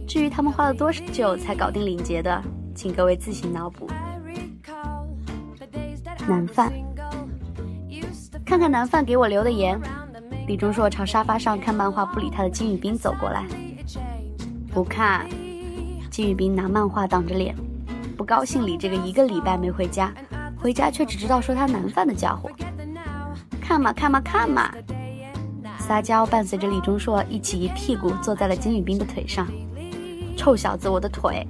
[0.07, 2.43] 至于他们花了多久才搞定领结的，
[2.75, 3.89] 请各位自行脑补。
[6.29, 6.71] 南饭，
[8.45, 9.81] 看看南饭给我留的言。
[10.47, 13.47] 李钟硕朝沙发上看漫画不理他的金宇彬走过来，
[14.75, 15.27] 不看。
[16.11, 17.55] 金宇彬拿漫画挡着脸，
[18.19, 20.13] 不高兴理这个一个礼拜没回家，
[20.57, 22.51] 回家却只知道说他难饭的家伙。
[23.61, 24.75] 看嘛看嘛看嘛！
[25.79, 29.47] 撒娇伴随着李钟硕一起一屁股坐在了金宇彬的腿上。
[30.37, 31.47] 臭小子，我的腿！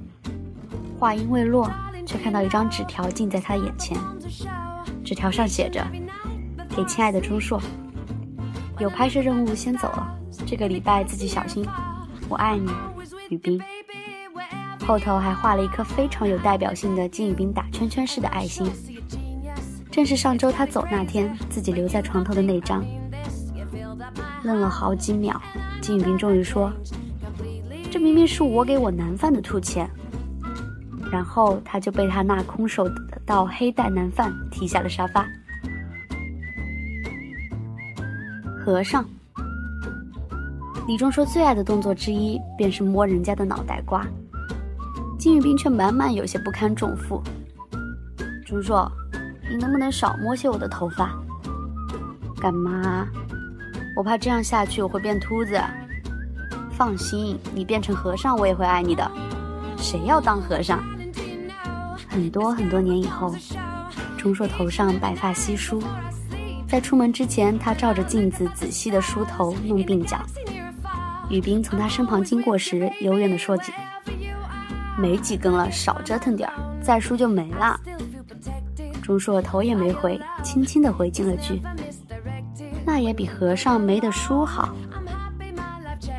[0.99, 1.67] 话音未落，
[2.05, 3.97] 却看到一张纸条近在他眼前，
[5.03, 5.83] 纸条上写着
[6.77, 7.59] ：“给亲爱的钟硕。”
[8.77, 10.15] 有拍摄任务，先走了。
[10.45, 11.65] 这个礼拜自己小心，
[12.29, 12.71] 我爱你，
[13.29, 13.59] 宇彬。
[14.89, 18.67] 后头还画了一颗非常有代表性的金宇彬打圈圈式的爱心，
[19.91, 22.83] 正是上周他走那天自己留在床头的那张。
[24.43, 25.39] 愣了好几秒，
[25.79, 26.73] 金宇彬终于说
[27.91, 29.87] ：“这明明是我给我男犯的兔钱。”
[31.13, 32.89] 然后他就被他那空手
[33.27, 35.23] 道黑带男犯踢下了沙发。
[38.59, 39.05] 和尚。
[40.87, 44.03] 李钟硕最爱的动作之一便是摸人家的脑袋瓜，
[45.19, 47.21] 金宇彬却满满有些不堪重负。
[48.45, 48.89] 钟硕，
[49.49, 51.11] 你能不能少摸些我的头发？
[52.41, 53.05] 干嘛？
[53.97, 55.61] 我怕这样下去我会变秃子。
[56.71, 59.11] 放心，你变成和尚我也会爱你的。
[59.75, 60.81] 谁要当和尚？
[62.07, 63.35] 很多很多年以后，
[64.17, 65.83] 钟硕头上白发稀疏，
[66.65, 70.17] 在出门之前，他照着镜子仔细的梳头弄鬓角。
[71.29, 73.73] 宇彬从他身旁经过时，幽怨地说几
[74.99, 77.79] ：“没几根了，少折腾点儿，再梳就没了。”
[79.01, 81.61] 钟硕头也没回，轻轻地回敬了句
[82.85, 84.75] ：“那也比和尚没得梳好。”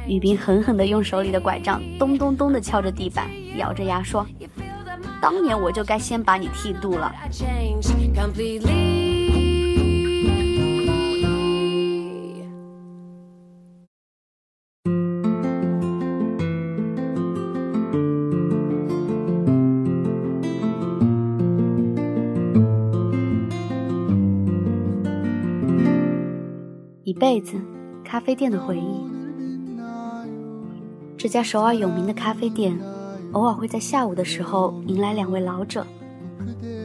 [0.08, 4.26] 宇彬狠狠地用手里的拐杖咚咚咚地敲着地板，咬着牙说
[5.22, 7.14] ：“当年我就该先把你剃度了。”
[27.20, 27.60] 辈子，
[28.02, 29.06] 咖啡店的回忆。
[31.18, 32.74] 这家首尔有名的咖啡店，
[33.32, 35.86] 偶尔会在下午的时候迎来两位老者，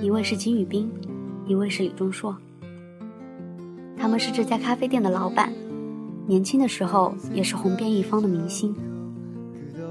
[0.02, 0.92] 一位是金宇彬，
[1.48, 2.36] 一位是李钟硕。
[3.96, 5.54] 他们是这家咖啡店的老板，
[6.28, 8.76] 年轻的时候也是红遍一方的明星。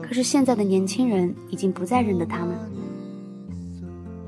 [0.02, 2.54] 可是现在的年轻人已经不再认得他们。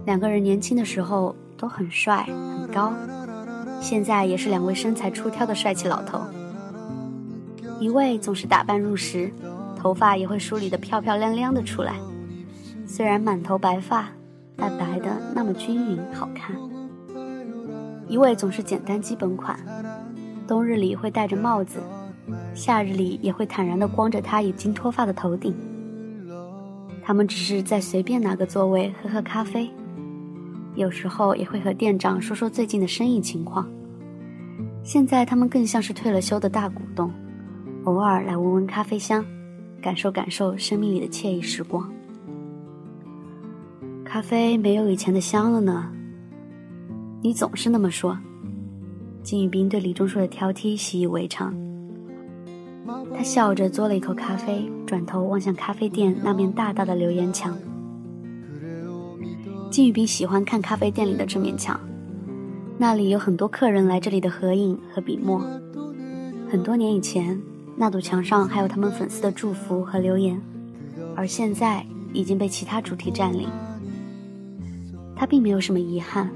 [0.06, 2.90] 两个人年轻的时候都很帅很高。
[3.80, 6.20] 现在也是两位身材出挑的帅气老头，
[7.78, 9.30] 一位总是打扮入时，
[9.76, 11.94] 头发也会梳理得漂漂亮亮的出来，
[12.86, 14.08] 虽然满头白发，
[14.56, 16.56] 但白的那么均匀好看；
[18.08, 19.58] 一位总是简单基本款，
[20.48, 21.80] 冬日里会戴着帽子，
[22.54, 25.54] 夏日里也会坦然地光着他已经脱发的头顶。
[27.04, 29.70] 他们只是在随便哪个座位喝喝咖啡。
[30.76, 33.66] 有时候也会和店长说说最近的生意情况。
[34.84, 37.10] 现在他们更像是退了休的大股东，
[37.84, 39.24] 偶尔来闻闻咖啡香，
[39.80, 41.90] 感受感受生命里的惬意时光。
[44.04, 45.90] 咖啡没有以前的香了呢。
[47.22, 48.16] 你总是那么说。
[49.22, 51.52] 金宇彬对李钟硕的挑剔习以为常。
[53.16, 57.58] 他笑着嘬了一口咖啡，转头望向咖啡店那面大大的留言墙。
[59.76, 61.78] 金宇彬喜欢看咖啡店里的这面墙，
[62.78, 65.38] 那里有很多客人来这里的合影和笔墨。
[66.50, 67.38] 很多年以前，
[67.76, 70.40] 那堵墙上还有他们粉丝的祝福和留言，
[71.14, 71.84] 而现在
[72.14, 73.50] 已经被其他主题占领。
[75.14, 76.30] 他并没有什么遗憾，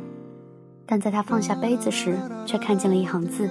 [0.84, 3.48] 但在他放下杯子时，却看见了一行字，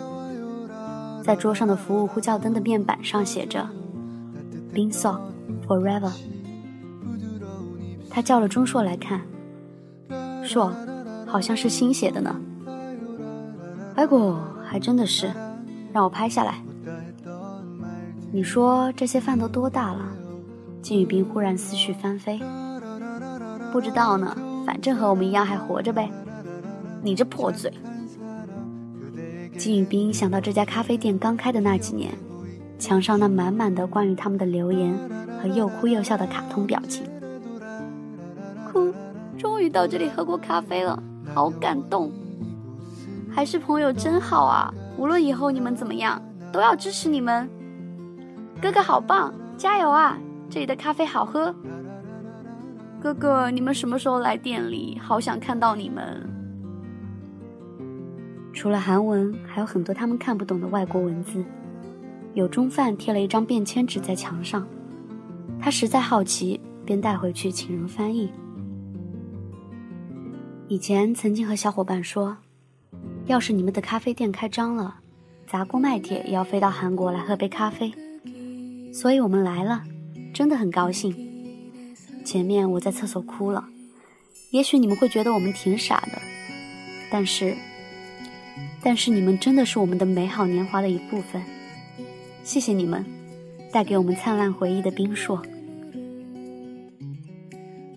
[1.24, 3.68] 在桌上的服务呼叫灯的面板上写着
[4.72, 5.20] b i n So
[5.68, 6.14] Forever”。
[8.08, 9.20] 他叫了钟硕来看。
[10.50, 10.74] 说，
[11.28, 12.36] 好像是新写的呢。
[13.94, 15.32] 哎果还真的是，
[15.94, 16.56] 让我拍下来。
[18.32, 20.00] 你说这些饭都多大了？
[20.82, 22.42] 金宇彬忽然思绪翻飞。
[23.72, 24.36] 不知道呢，
[24.66, 26.10] 反正和我们一样还活着呗。
[27.04, 27.72] 你这破嘴！
[29.56, 32.12] 金宇彬想到这家咖啡店刚开的那几年，
[32.80, 34.98] 墙上那满满的关于他们的留言
[35.40, 37.06] 和又哭又笑的卡通表情。
[39.40, 41.02] 终于到这里喝过咖啡了，
[41.34, 42.12] 好感动。
[43.32, 44.70] 还是朋友真好啊！
[44.98, 46.22] 无论以后你们怎么样，
[46.52, 47.50] 都要支持你们。
[48.62, 50.18] 哥哥好棒，加油啊！
[50.50, 51.56] 这里的咖啡好喝。
[53.00, 55.00] 哥哥，你们什么时候来店里？
[55.02, 56.30] 好想看到你们。
[58.52, 61.42] 除了韩文，还有很多他们看不懂的外国文字。
[62.34, 64.68] 有中饭贴了一张便签纸在墙上，
[65.62, 68.30] 他实在好奇，便带回去请人翻译。
[70.70, 72.38] 以前曾经和小伙伴说，
[73.26, 74.98] 要是你们的咖啡店开张了，
[75.48, 77.92] 砸锅卖铁也要飞到韩国来喝杯咖啡。
[78.94, 79.84] 所以我们来了，
[80.32, 81.16] 真的很高兴。
[82.24, 83.68] 前面我在厕所哭了，
[84.52, 86.22] 也许你们会觉得我们挺傻的，
[87.12, 87.58] 但是，
[88.84, 91.42] 但是你们真的是我们的美好年华的一部分。
[92.44, 93.04] 谢谢你们，
[93.72, 95.42] 带给我们灿烂回忆的冰硕。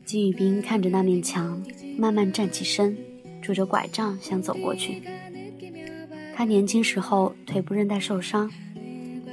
[0.07, 1.63] 金宇彬看着那面墙。
[1.97, 2.97] 慢慢站起身，
[3.41, 5.03] 拄着拐杖想走过去。
[6.35, 8.51] 他年轻时候腿部韧带受伤，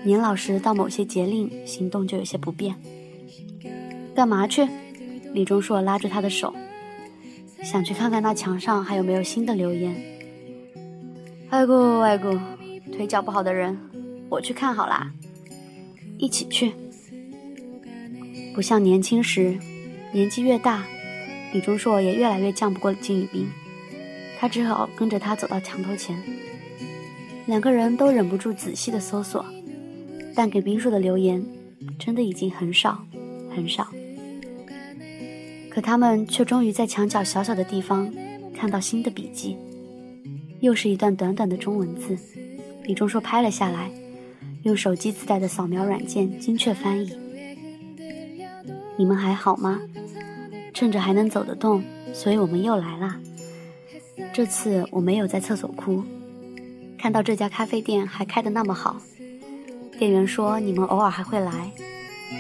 [0.04, 2.76] 年老时到某些节令行动就有些不便。
[4.14, 4.68] 干嘛去？
[5.34, 6.54] 李钟硕拉住他的手，
[7.64, 9.96] 想去看看那墙上还有没有新的留言。
[11.52, 12.40] 外公，外公，
[12.92, 13.78] 腿脚不好的人，
[14.30, 15.12] 我去看好啦，
[16.18, 16.74] 一起去。
[18.54, 19.58] 不像年轻时，
[20.12, 20.86] 年纪越大，
[21.52, 23.48] 李钟硕也越来越犟不过金宇彬，
[24.40, 26.22] 他只好跟着他走到墙头前。
[27.48, 29.44] 两个人都忍不住仔细的搜索，
[30.36, 31.44] 但给冰硕的留言
[31.98, 33.04] 真的已经很少
[33.56, 33.88] 很少。
[35.70, 38.12] 可他们却终于在墙角小小的地方
[38.56, 39.58] 看到新的笔记，
[40.60, 42.18] 又是一段短短的中文字。
[42.84, 43.90] 李钟硕拍了下来，
[44.64, 47.12] 用手机自带的扫描软件精确翻译。
[48.98, 49.80] 你们还好吗？
[50.80, 53.20] 趁着还能走得动，所以我们又来啦。
[54.32, 56.02] 这次我没有在厕所哭，
[56.98, 58.96] 看到这家咖啡店还开得那么好，
[59.98, 61.70] 店员说你们偶尔还会来，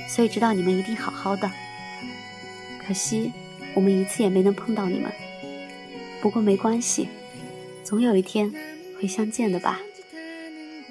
[0.07, 1.51] 所以知道你们一定好好的。
[2.87, 3.29] 可惜
[3.75, 5.11] 我们一次也没能碰到你们，
[6.21, 7.09] 不过没关系，
[7.83, 8.49] 总有一天
[9.01, 9.81] 会相见的吧。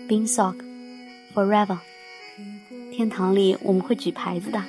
[0.07, 0.57] Bin Sok
[1.35, 1.79] Forever，
[2.93, 4.63] 天堂里我们会举牌子的，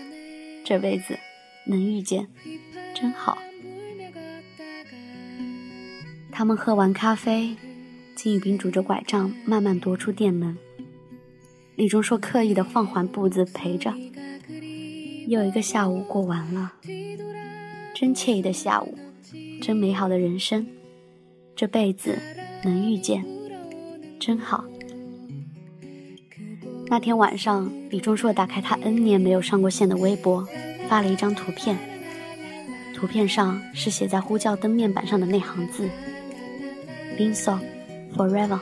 [0.64, 1.20] 这辈子
[1.66, 2.26] 能遇见
[3.00, 3.38] 真好。
[6.32, 7.56] 他们喝完咖啡，
[8.16, 10.58] 金宇彬拄着拐杖慢慢踱出店门。
[11.76, 13.94] 李钟硕刻意的放缓步子陪着。
[15.28, 16.74] 又一个下午过完了，
[17.94, 18.98] 真惬意的下午，
[19.62, 20.66] 真美好的人生，
[21.56, 22.18] 这辈子
[22.64, 23.24] 能遇见
[24.20, 24.66] 真好。
[26.88, 30.48] 那天晚上，李钟硕打开他 N 年没有上过线的微博，
[30.90, 31.78] 发了一张图片。
[33.00, 35.90] 图片上是写在呼叫灯面板上的那行字
[37.16, 37.58] b i n s o
[38.14, 38.60] Forever”。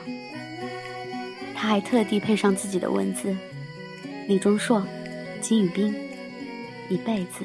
[1.56, 3.34] 他还特地配上自己的文字
[4.28, 4.80] ：“李钟硕，
[5.40, 5.92] 金宇彬，
[6.88, 7.44] 一辈子。”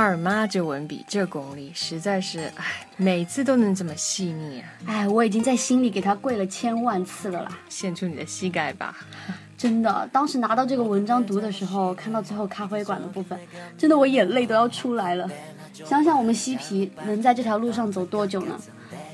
[0.00, 2.64] 二妈这文笔这功力，实在是哎，
[2.96, 4.66] 每次都能这么细腻啊！
[4.86, 7.58] 哎，我已经在心里给他跪了千万次了啦。
[7.68, 8.96] 献出你的膝盖吧。
[9.58, 13.38] 真的，当时拿到这个文章读的时候，看到最后咖啡馆的部分，
[13.76, 15.28] 真的我眼泪都要出来了。
[15.74, 18.58] 想想我们嬉皮能在这条路上走多久呢？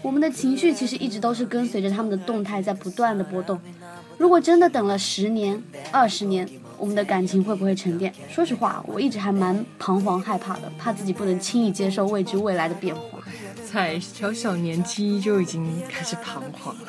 [0.02, 3.60] 我们的情绪其实一直都是跟随着他们的动态在不断的波动。
[4.18, 5.60] 如果真的等了十年、
[5.90, 8.12] 二十年，我们的感情会不会沉淀？
[8.30, 13.18] 说实话，我一直还蛮彷徨害怕的，怕自己不能轻易接受未知未来的变化。
[13.66, 16.88] 才小小年纪就已经开始彷徨了。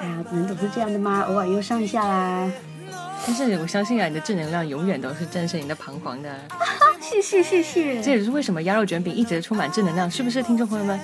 [0.00, 2.50] 哎呀，人总是这样的吗，偶尔忧伤一下啦。
[3.24, 6.28] 但是我相信啊，你的正能量永远都是战胜你的彷徨的。
[7.00, 10.98] 谢谢谢谢，这也是为什么鸭肉卷饼一直充满正能量，是不是，听众朋友们？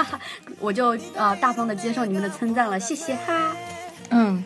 [0.60, 3.54] 我就呃大方的接受你们的称赞了，谢谢哈。
[4.10, 4.42] 嗯，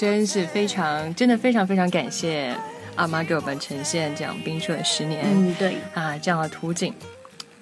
[0.00, 2.56] 真是非常，真的非常非常感谢
[2.96, 5.26] 阿妈给我们呈现这样冰雪的十年。
[5.26, 6.94] 嗯，对啊，这样的图景，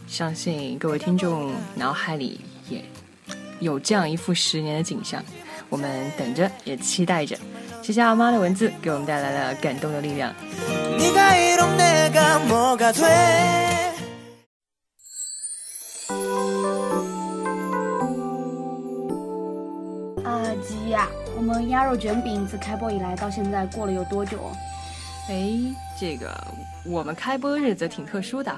[0.06, 2.80] 相信各位听众脑海里也
[3.58, 5.20] 有这样一幅十年的景象。
[5.68, 7.36] 我们等着，也期待着。
[7.82, 10.32] 谢谢阿妈的文字，给我们带来了感动的力量。
[21.78, 24.50] 鸭肉卷饼自开播以来到现在过了有多久？
[25.28, 25.52] 哎，
[25.96, 26.28] 这个
[26.84, 28.52] 我们开播日子挺特殊的，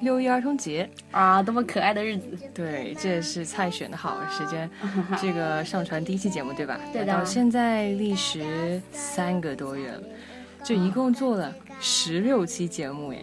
[0.00, 2.24] 六一儿童节啊，多么可爱的日子！
[2.54, 4.70] 对，这是菜选的好时间，
[5.20, 6.80] 这个上传第一期节目对吧？
[6.94, 10.00] 对的到现在历时三个多月了，
[10.64, 13.18] 就一共做了十六期节目哎。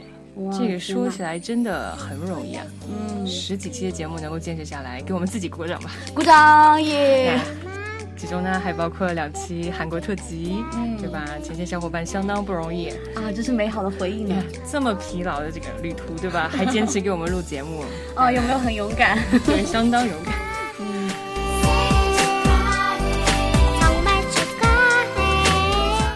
[0.52, 2.66] 这个说起来真的很不容易啊！
[2.88, 5.90] 嗯十几期的节目能够坚持下来，给我们自己鼓掌吧！
[6.14, 7.40] 鼓掌耶！
[8.16, 11.26] 其中呢，还包括两期韩国特辑，嗯对吧？
[11.44, 14.36] 前线小伙伴相当不容易，啊，这是美好的回忆呢。
[14.70, 16.50] 这么疲劳的这个旅途，对吧？
[16.52, 17.84] 还坚持给我们录节目，
[18.16, 19.18] 哦，有没有很勇敢？
[19.46, 20.34] 对，相当勇敢。
[20.80, 21.12] 嗯，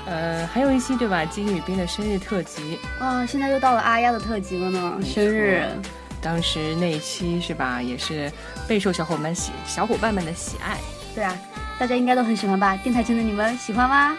[0.05, 1.25] 呃，还有一期对吧？
[1.25, 5.63] 金宇彬的生日特辑，啊，现在又到了阿丫的特辑了呢，生日。
[6.19, 8.31] 当时那一期是吧，也是
[8.67, 10.77] 备受小伙伴喜小伙伴们的喜爱，
[11.13, 11.37] 对啊，
[11.79, 12.75] 大家应该都很喜欢吧？
[12.77, 14.17] 电台前的你们喜欢吗？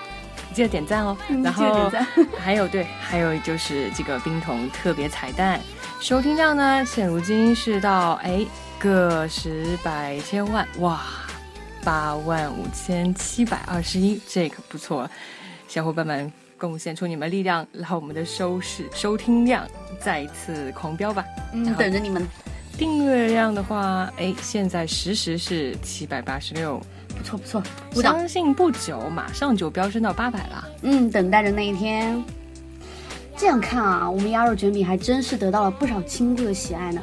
[0.55, 1.17] 记得点赞哦。
[1.29, 5.61] 嗯然后记得点赞还有对， 还有就是这个冰桶特别彩蛋，
[6.01, 8.47] 收听量呢，现如今是到哎
[8.79, 11.01] 个十百千万哇，
[11.85, 15.09] 八万五千七百二十一，这个不错，
[15.67, 19.67] 小伙伴们贡献出你们力量，然后我们的收视收听量
[20.01, 21.25] 再一次狂飙吧。
[21.53, 22.27] 嗯，等着你们。
[22.79, 28.01] 订阅量的话，哎，现在实时是七百八十六，不错不错。
[28.01, 30.69] 相信不久马上就飙升到八百了。
[30.83, 32.23] 嗯，等待着那一天。
[33.37, 37.03] 这样看啊，我们鸭肉卷饼还真是得到了不少亲故的喜爱呢。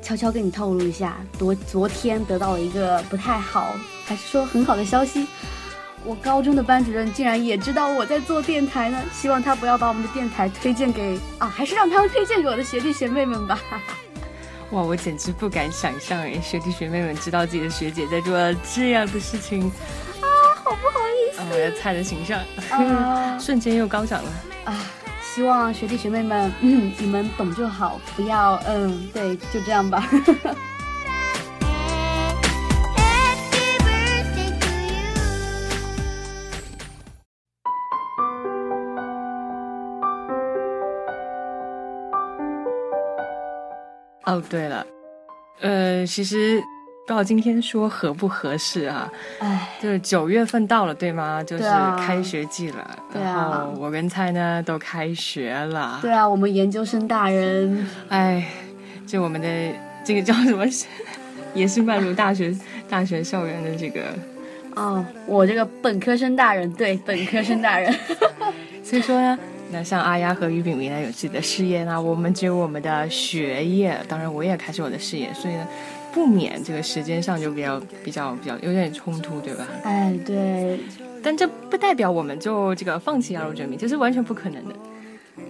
[0.00, 3.74] 悄悄跟你透露一下，昨昨天得到了一个不太好，
[4.04, 5.26] 还是说很好的消息。
[6.04, 13.58] 我高中的班主任竟然也知道我在做电台呢，希望他不要把我们的电台推荐给啊，还是让他们推荐给我的学弟学妹们吧。
[14.72, 18.32] 哇，我简直不敢想象哎，学弟学妹们知道自己的学姐在做
[18.74, 19.70] 这样的事情
[20.20, 20.26] 啊，
[20.64, 21.42] 好不好意思。
[21.50, 24.30] 我的菜的形象、啊 瞬间又高涨了
[24.64, 24.74] 啊！
[25.34, 30.08] 希望学弟学妹们，嗯，你们懂就好，不要，嗯，对，就这样吧。
[44.24, 44.86] 哦，对了，
[45.60, 46.60] 呃，其实
[47.06, 49.10] 不知道今天说合不合适啊？
[49.40, 51.42] 哎，就是九月份到了，对吗？
[51.42, 51.64] 就是
[51.98, 55.98] 开学季了，对啊然后我跟菜呢都开学了。
[56.00, 58.46] 对啊，我们研究生大人，哎，
[59.06, 59.48] 就我们的
[60.04, 60.64] 这个叫什么，
[61.52, 62.56] 也是迈入大学
[62.88, 64.02] 大学校园的这个，
[64.76, 67.92] 哦，我这个本科生大人，对，本科生大人。
[68.84, 69.38] 所以说呢。
[69.72, 75.66] 那像阿丫和于炳明呢有自己的事业，那我们只有我们的学业，当然我也开始我的事业，所以呢，
[76.12, 79.66] 不免这个时间上就比较比较比较有点冲突，对吧？
[79.82, 80.78] 哎，对，
[81.22, 84.74] 但这不代表我们就这个放弃羊肉卷饼，这是完全不可能的。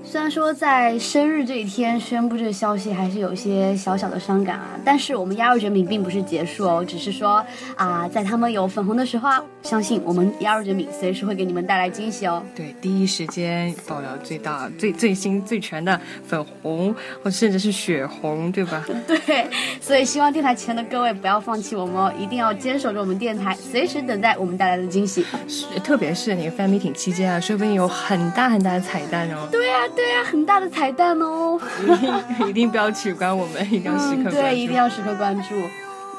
[0.04, 7.44] 虽然说在生日这一天宣布这个消息还是有些小小的伤感啊，但是我们鸭肉卷饼并不是结束哦，只是说
[7.76, 12.42] 啊，在他们有粉红的时候啊，相信我们鸭肉卷饼随时会给你们带来惊喜哦。
[12.54, 18.84] 对，第一时间爆料最大、最最新、最全的粉红，或甚至是血红，对吧？
[19.06, 19.46] 对，
[19.80, 25.24] 所以希望电台前的各位不要放弃我们哦，一定要坚守着我们电台，随时等待我们带来的惊喜。
[25.48, 29.48] 是特别是那个 fan meeting 期间啊，说不定有很大很大的彩蛋哦。
[29.50, 31.60] 对呀、啊，对、啊，很大的彩蛋哦！
[31.82, 34.42] 一 定一定不要取关我们，一定要时刻关注、嗯。
[34.42, 35.54] 对，一定要时刻关注。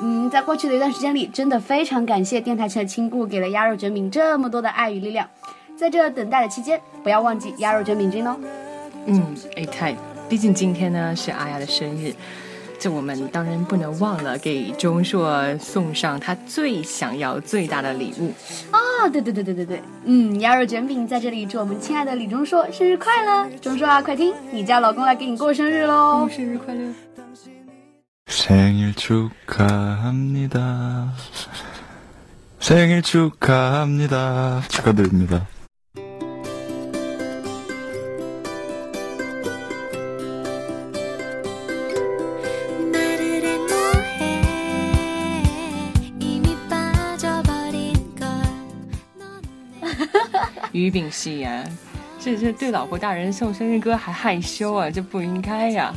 [0.01, 5.27] 嗯，在过去的一段时间里，真的非常感谢电台前的亲故给了鸭肉卷饼这么多的爱与力量。
[5.77, 8.35] 在这等待的期间，不要忘记鸭肉卷饼君哦。
[9.05, 9.95] 嗯，哎太，
[10.29, 12.13] 毕竟今天呢是阿雅的生日。
[12.82, 18.32] 这我们当然不能忘了给钟硕送上他最想要、最大的礼物
[18.70, 19.08] 啊！
[19.12, 23.48] 对对对对对对，嗯，鸭肉卷饼在这里祝我们亲爱的李钟硕生日快乐！
[23.60, 26.24] 钟硕啊，快听，你家老公来给你过生日喽！
[26.24, 26.92] 哦、生日快乐！
[28.26, 30.58] 생일 축하합니다。
[32.60, 34.62] 생일 축하합니다。
[34.68, 35.46] 축하드립니다。
[50.83, 51.63] 于炳熙呀，
[52.19, 55.93] 这这对老婆大人送生日歌还害羞啊，这不应该呀！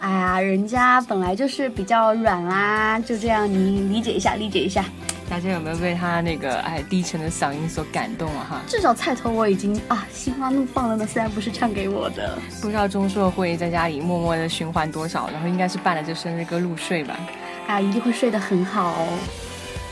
[0.00, 4.84] 哎呀，人家本来就是比较软啦，就这样，你理解一下，理解一下。
[5.28, 8.46] 大家有没有被他那个哎低沉的嗓音所感动啊？
[8.48, 12.38] 哈，至少菜头我已经啊心花怒放了呢，虽然不是唱给我的。
[12.62, 17.18] 不知道钟硕会在家里默默的循环多少，然后应该是伴着这生日歌入睡吧？
[17.66, 19.18] 啊，一定会睡得很好哦。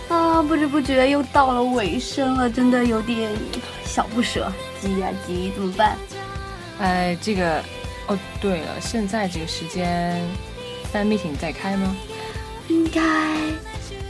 [0.09, 3.33] 啊，不知不觉又到了尾声了，真的有点
[3.85, 5.97] 小不舍，急呀急，怎么办？
[6.79, 7.63] 哎，这个，
[8.07, 10.21] 哦，对了，现在这个时间
[10.93, 11.97] ，fan meeting 在开吗？
[12.69, 13.01] 应该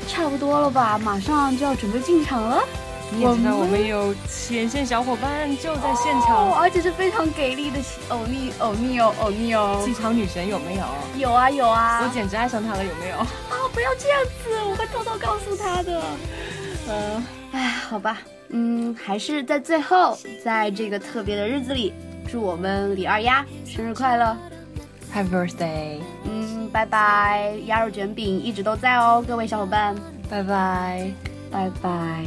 [0.08, 2.62] 差不多了吧，马上就要准备进场了。
[3.14, 10.84] 你也知道我们有前线小伙伴就在现场，哦、而且是非常给力的欧尼欧尼哦欧尼哦，机场女神有没有？
[11.16, 13.18] 有啊有啊，我简直爱上她了，有没有？
[13.18, 13.28] 啊，
[13.72, 16.02] 不要这样子，我会偷偷告诉她的。
[16.88, 21.94] 嗯，哎，好吧，嗯，还是在最后，在这个特别的日子里，
[22.30, 24.36] 祝我们李二丫生日快乐
[25.14, 26.00] ，Happy birthday！
[26.24, 29.94] 嗯，拜拜，鸭肉卷饼一直都在哦，各位小伙伴，
[30.28, 31.10] 拜拜，
[31.50, 32.24] 拜拜。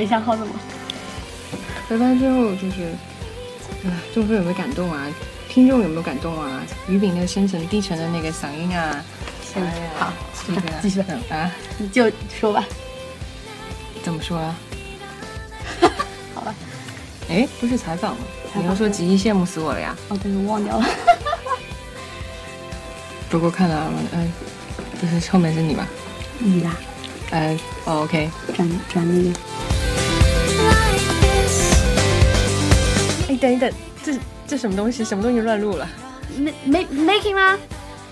[0.00, 0.54] 没想好怎么。
[1.86, 2.84] 拜拜之后就是，
[3.84, 5.06] 啊，众说有没有感动啊？
[5.46, 6.62] 听众有没有感动啊？
[6.88, 9.04] 于炳那个深沉低沉的那个嗓音啊，
[9.56, 10.10] 哎、好，
[10.46, 12.64] 这个 继续啊，你就说吧。
[14.02, 14.56] 怎怎么说啊？
[16.34, 16.54] 好吧。
[17.28, 18.20] 哎，不是采访吗？
[18.54, 19.94] 你要说吉吉羡慕死我了呀？
[20.08, 20.86] 哦，对，我忘掉了。
[23.28, 24.26] 不过看到了，哎，
[25.02, 25.86] 就是后面是你吧？
[26.38, 26.74] 你啦。
[27.32, 28.30] 呃，哦，OK。
[28.56, 29.38] 转转那个。
[33.40, 33.72] 等一等，
[34.04, 34.14] 这
[34.46, 35.02] 这什么东西？
[35.02, 35.88] 什么东西乱录了
[36.66, 37.58] making 吗？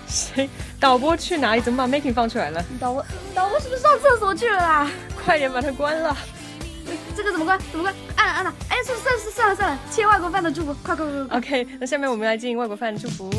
[0.07, 0.49] 谁？
[0.79, 1.61] 导播去哪里？
[1.61, 2.65] 怎么把 making 放出来了？
[2.79, 3.05] 导播
[3.35, 4.91] 导播是不是上厕所去了啦？
[5.23, 6.17] 快点把它关了。
[7.15, 7.59] 这个怎么关？
[7.71, 7.93] 怎么关？
[8.15, 8.53] 按了按了。
[8.69, 13.29] 哎，算算算算了算了，切外国饭的祝福，快快快！OK，那下面我们来进行外国饭的祝福。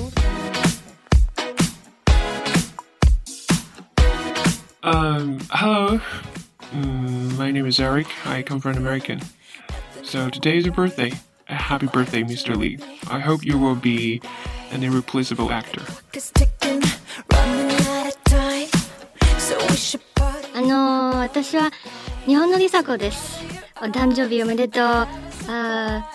[4.83, 5.99] Um, hello.
[6.73, 8.07] Mm, my name is Eric.
[8.25, 9.21] I come from American.
[10.05, 11.13] So today is your birthday.
[11.50, 12.56] A happy birthday, Mr.
[12.58, 12.80] Lee.
[13.10, 14.22] I hope you will be
[14.72, 15.82] an irreplaceable actor.
[20.56, 21.70] あの私は
[22.26, 23.44] 日本のりさこです。
[23.82, 24.84] お誕生日おめでとう。
[25.48, 26.10] あ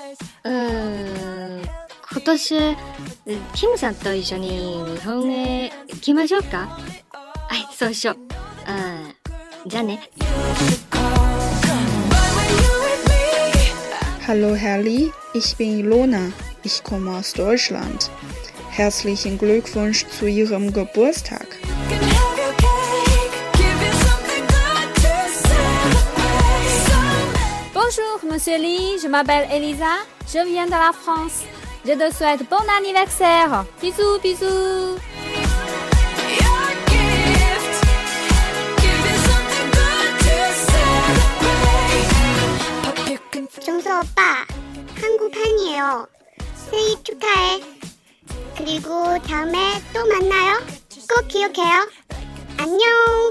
[0.44, 1.62] うーん
[2.12, 2.76] 今年
[3.54, 6.66] キムさんと一緒に日本へ行きましょうか。
[6.66, 8.16] はい、そうしよう。
[9.68, 10.00] じゃあね。
[14.27, 16.31] Hallo Herrli, ich bin Ilona.
[16.63, 18.09] Ich komme aus Deutschland.
[18.71, 21.45] Herzlichen Glückwunsch zu Ihrem Geburtstag.
[27.71, 28.97] Bonjour, Monsieur Lee.
[28.99, 29.93] Je m'appelle Elisa.
[30.25, 31.43] Je viens de la France.
[31.85, 33.63] Je te souhaite bon anniversaire.
[33.79, 34.99] Bisous, bisous.
[44.05, 44.45] 오빠,
[45.01, 46.07] 한국 팬이에요.
[46.69, 47.61] 생일 축하해.
[48.57, 50.59] 그리고 다음에 또 만나요.
[51.09, 51.89] 꼭 기억해요.
[52.57, 53.25] 안녕.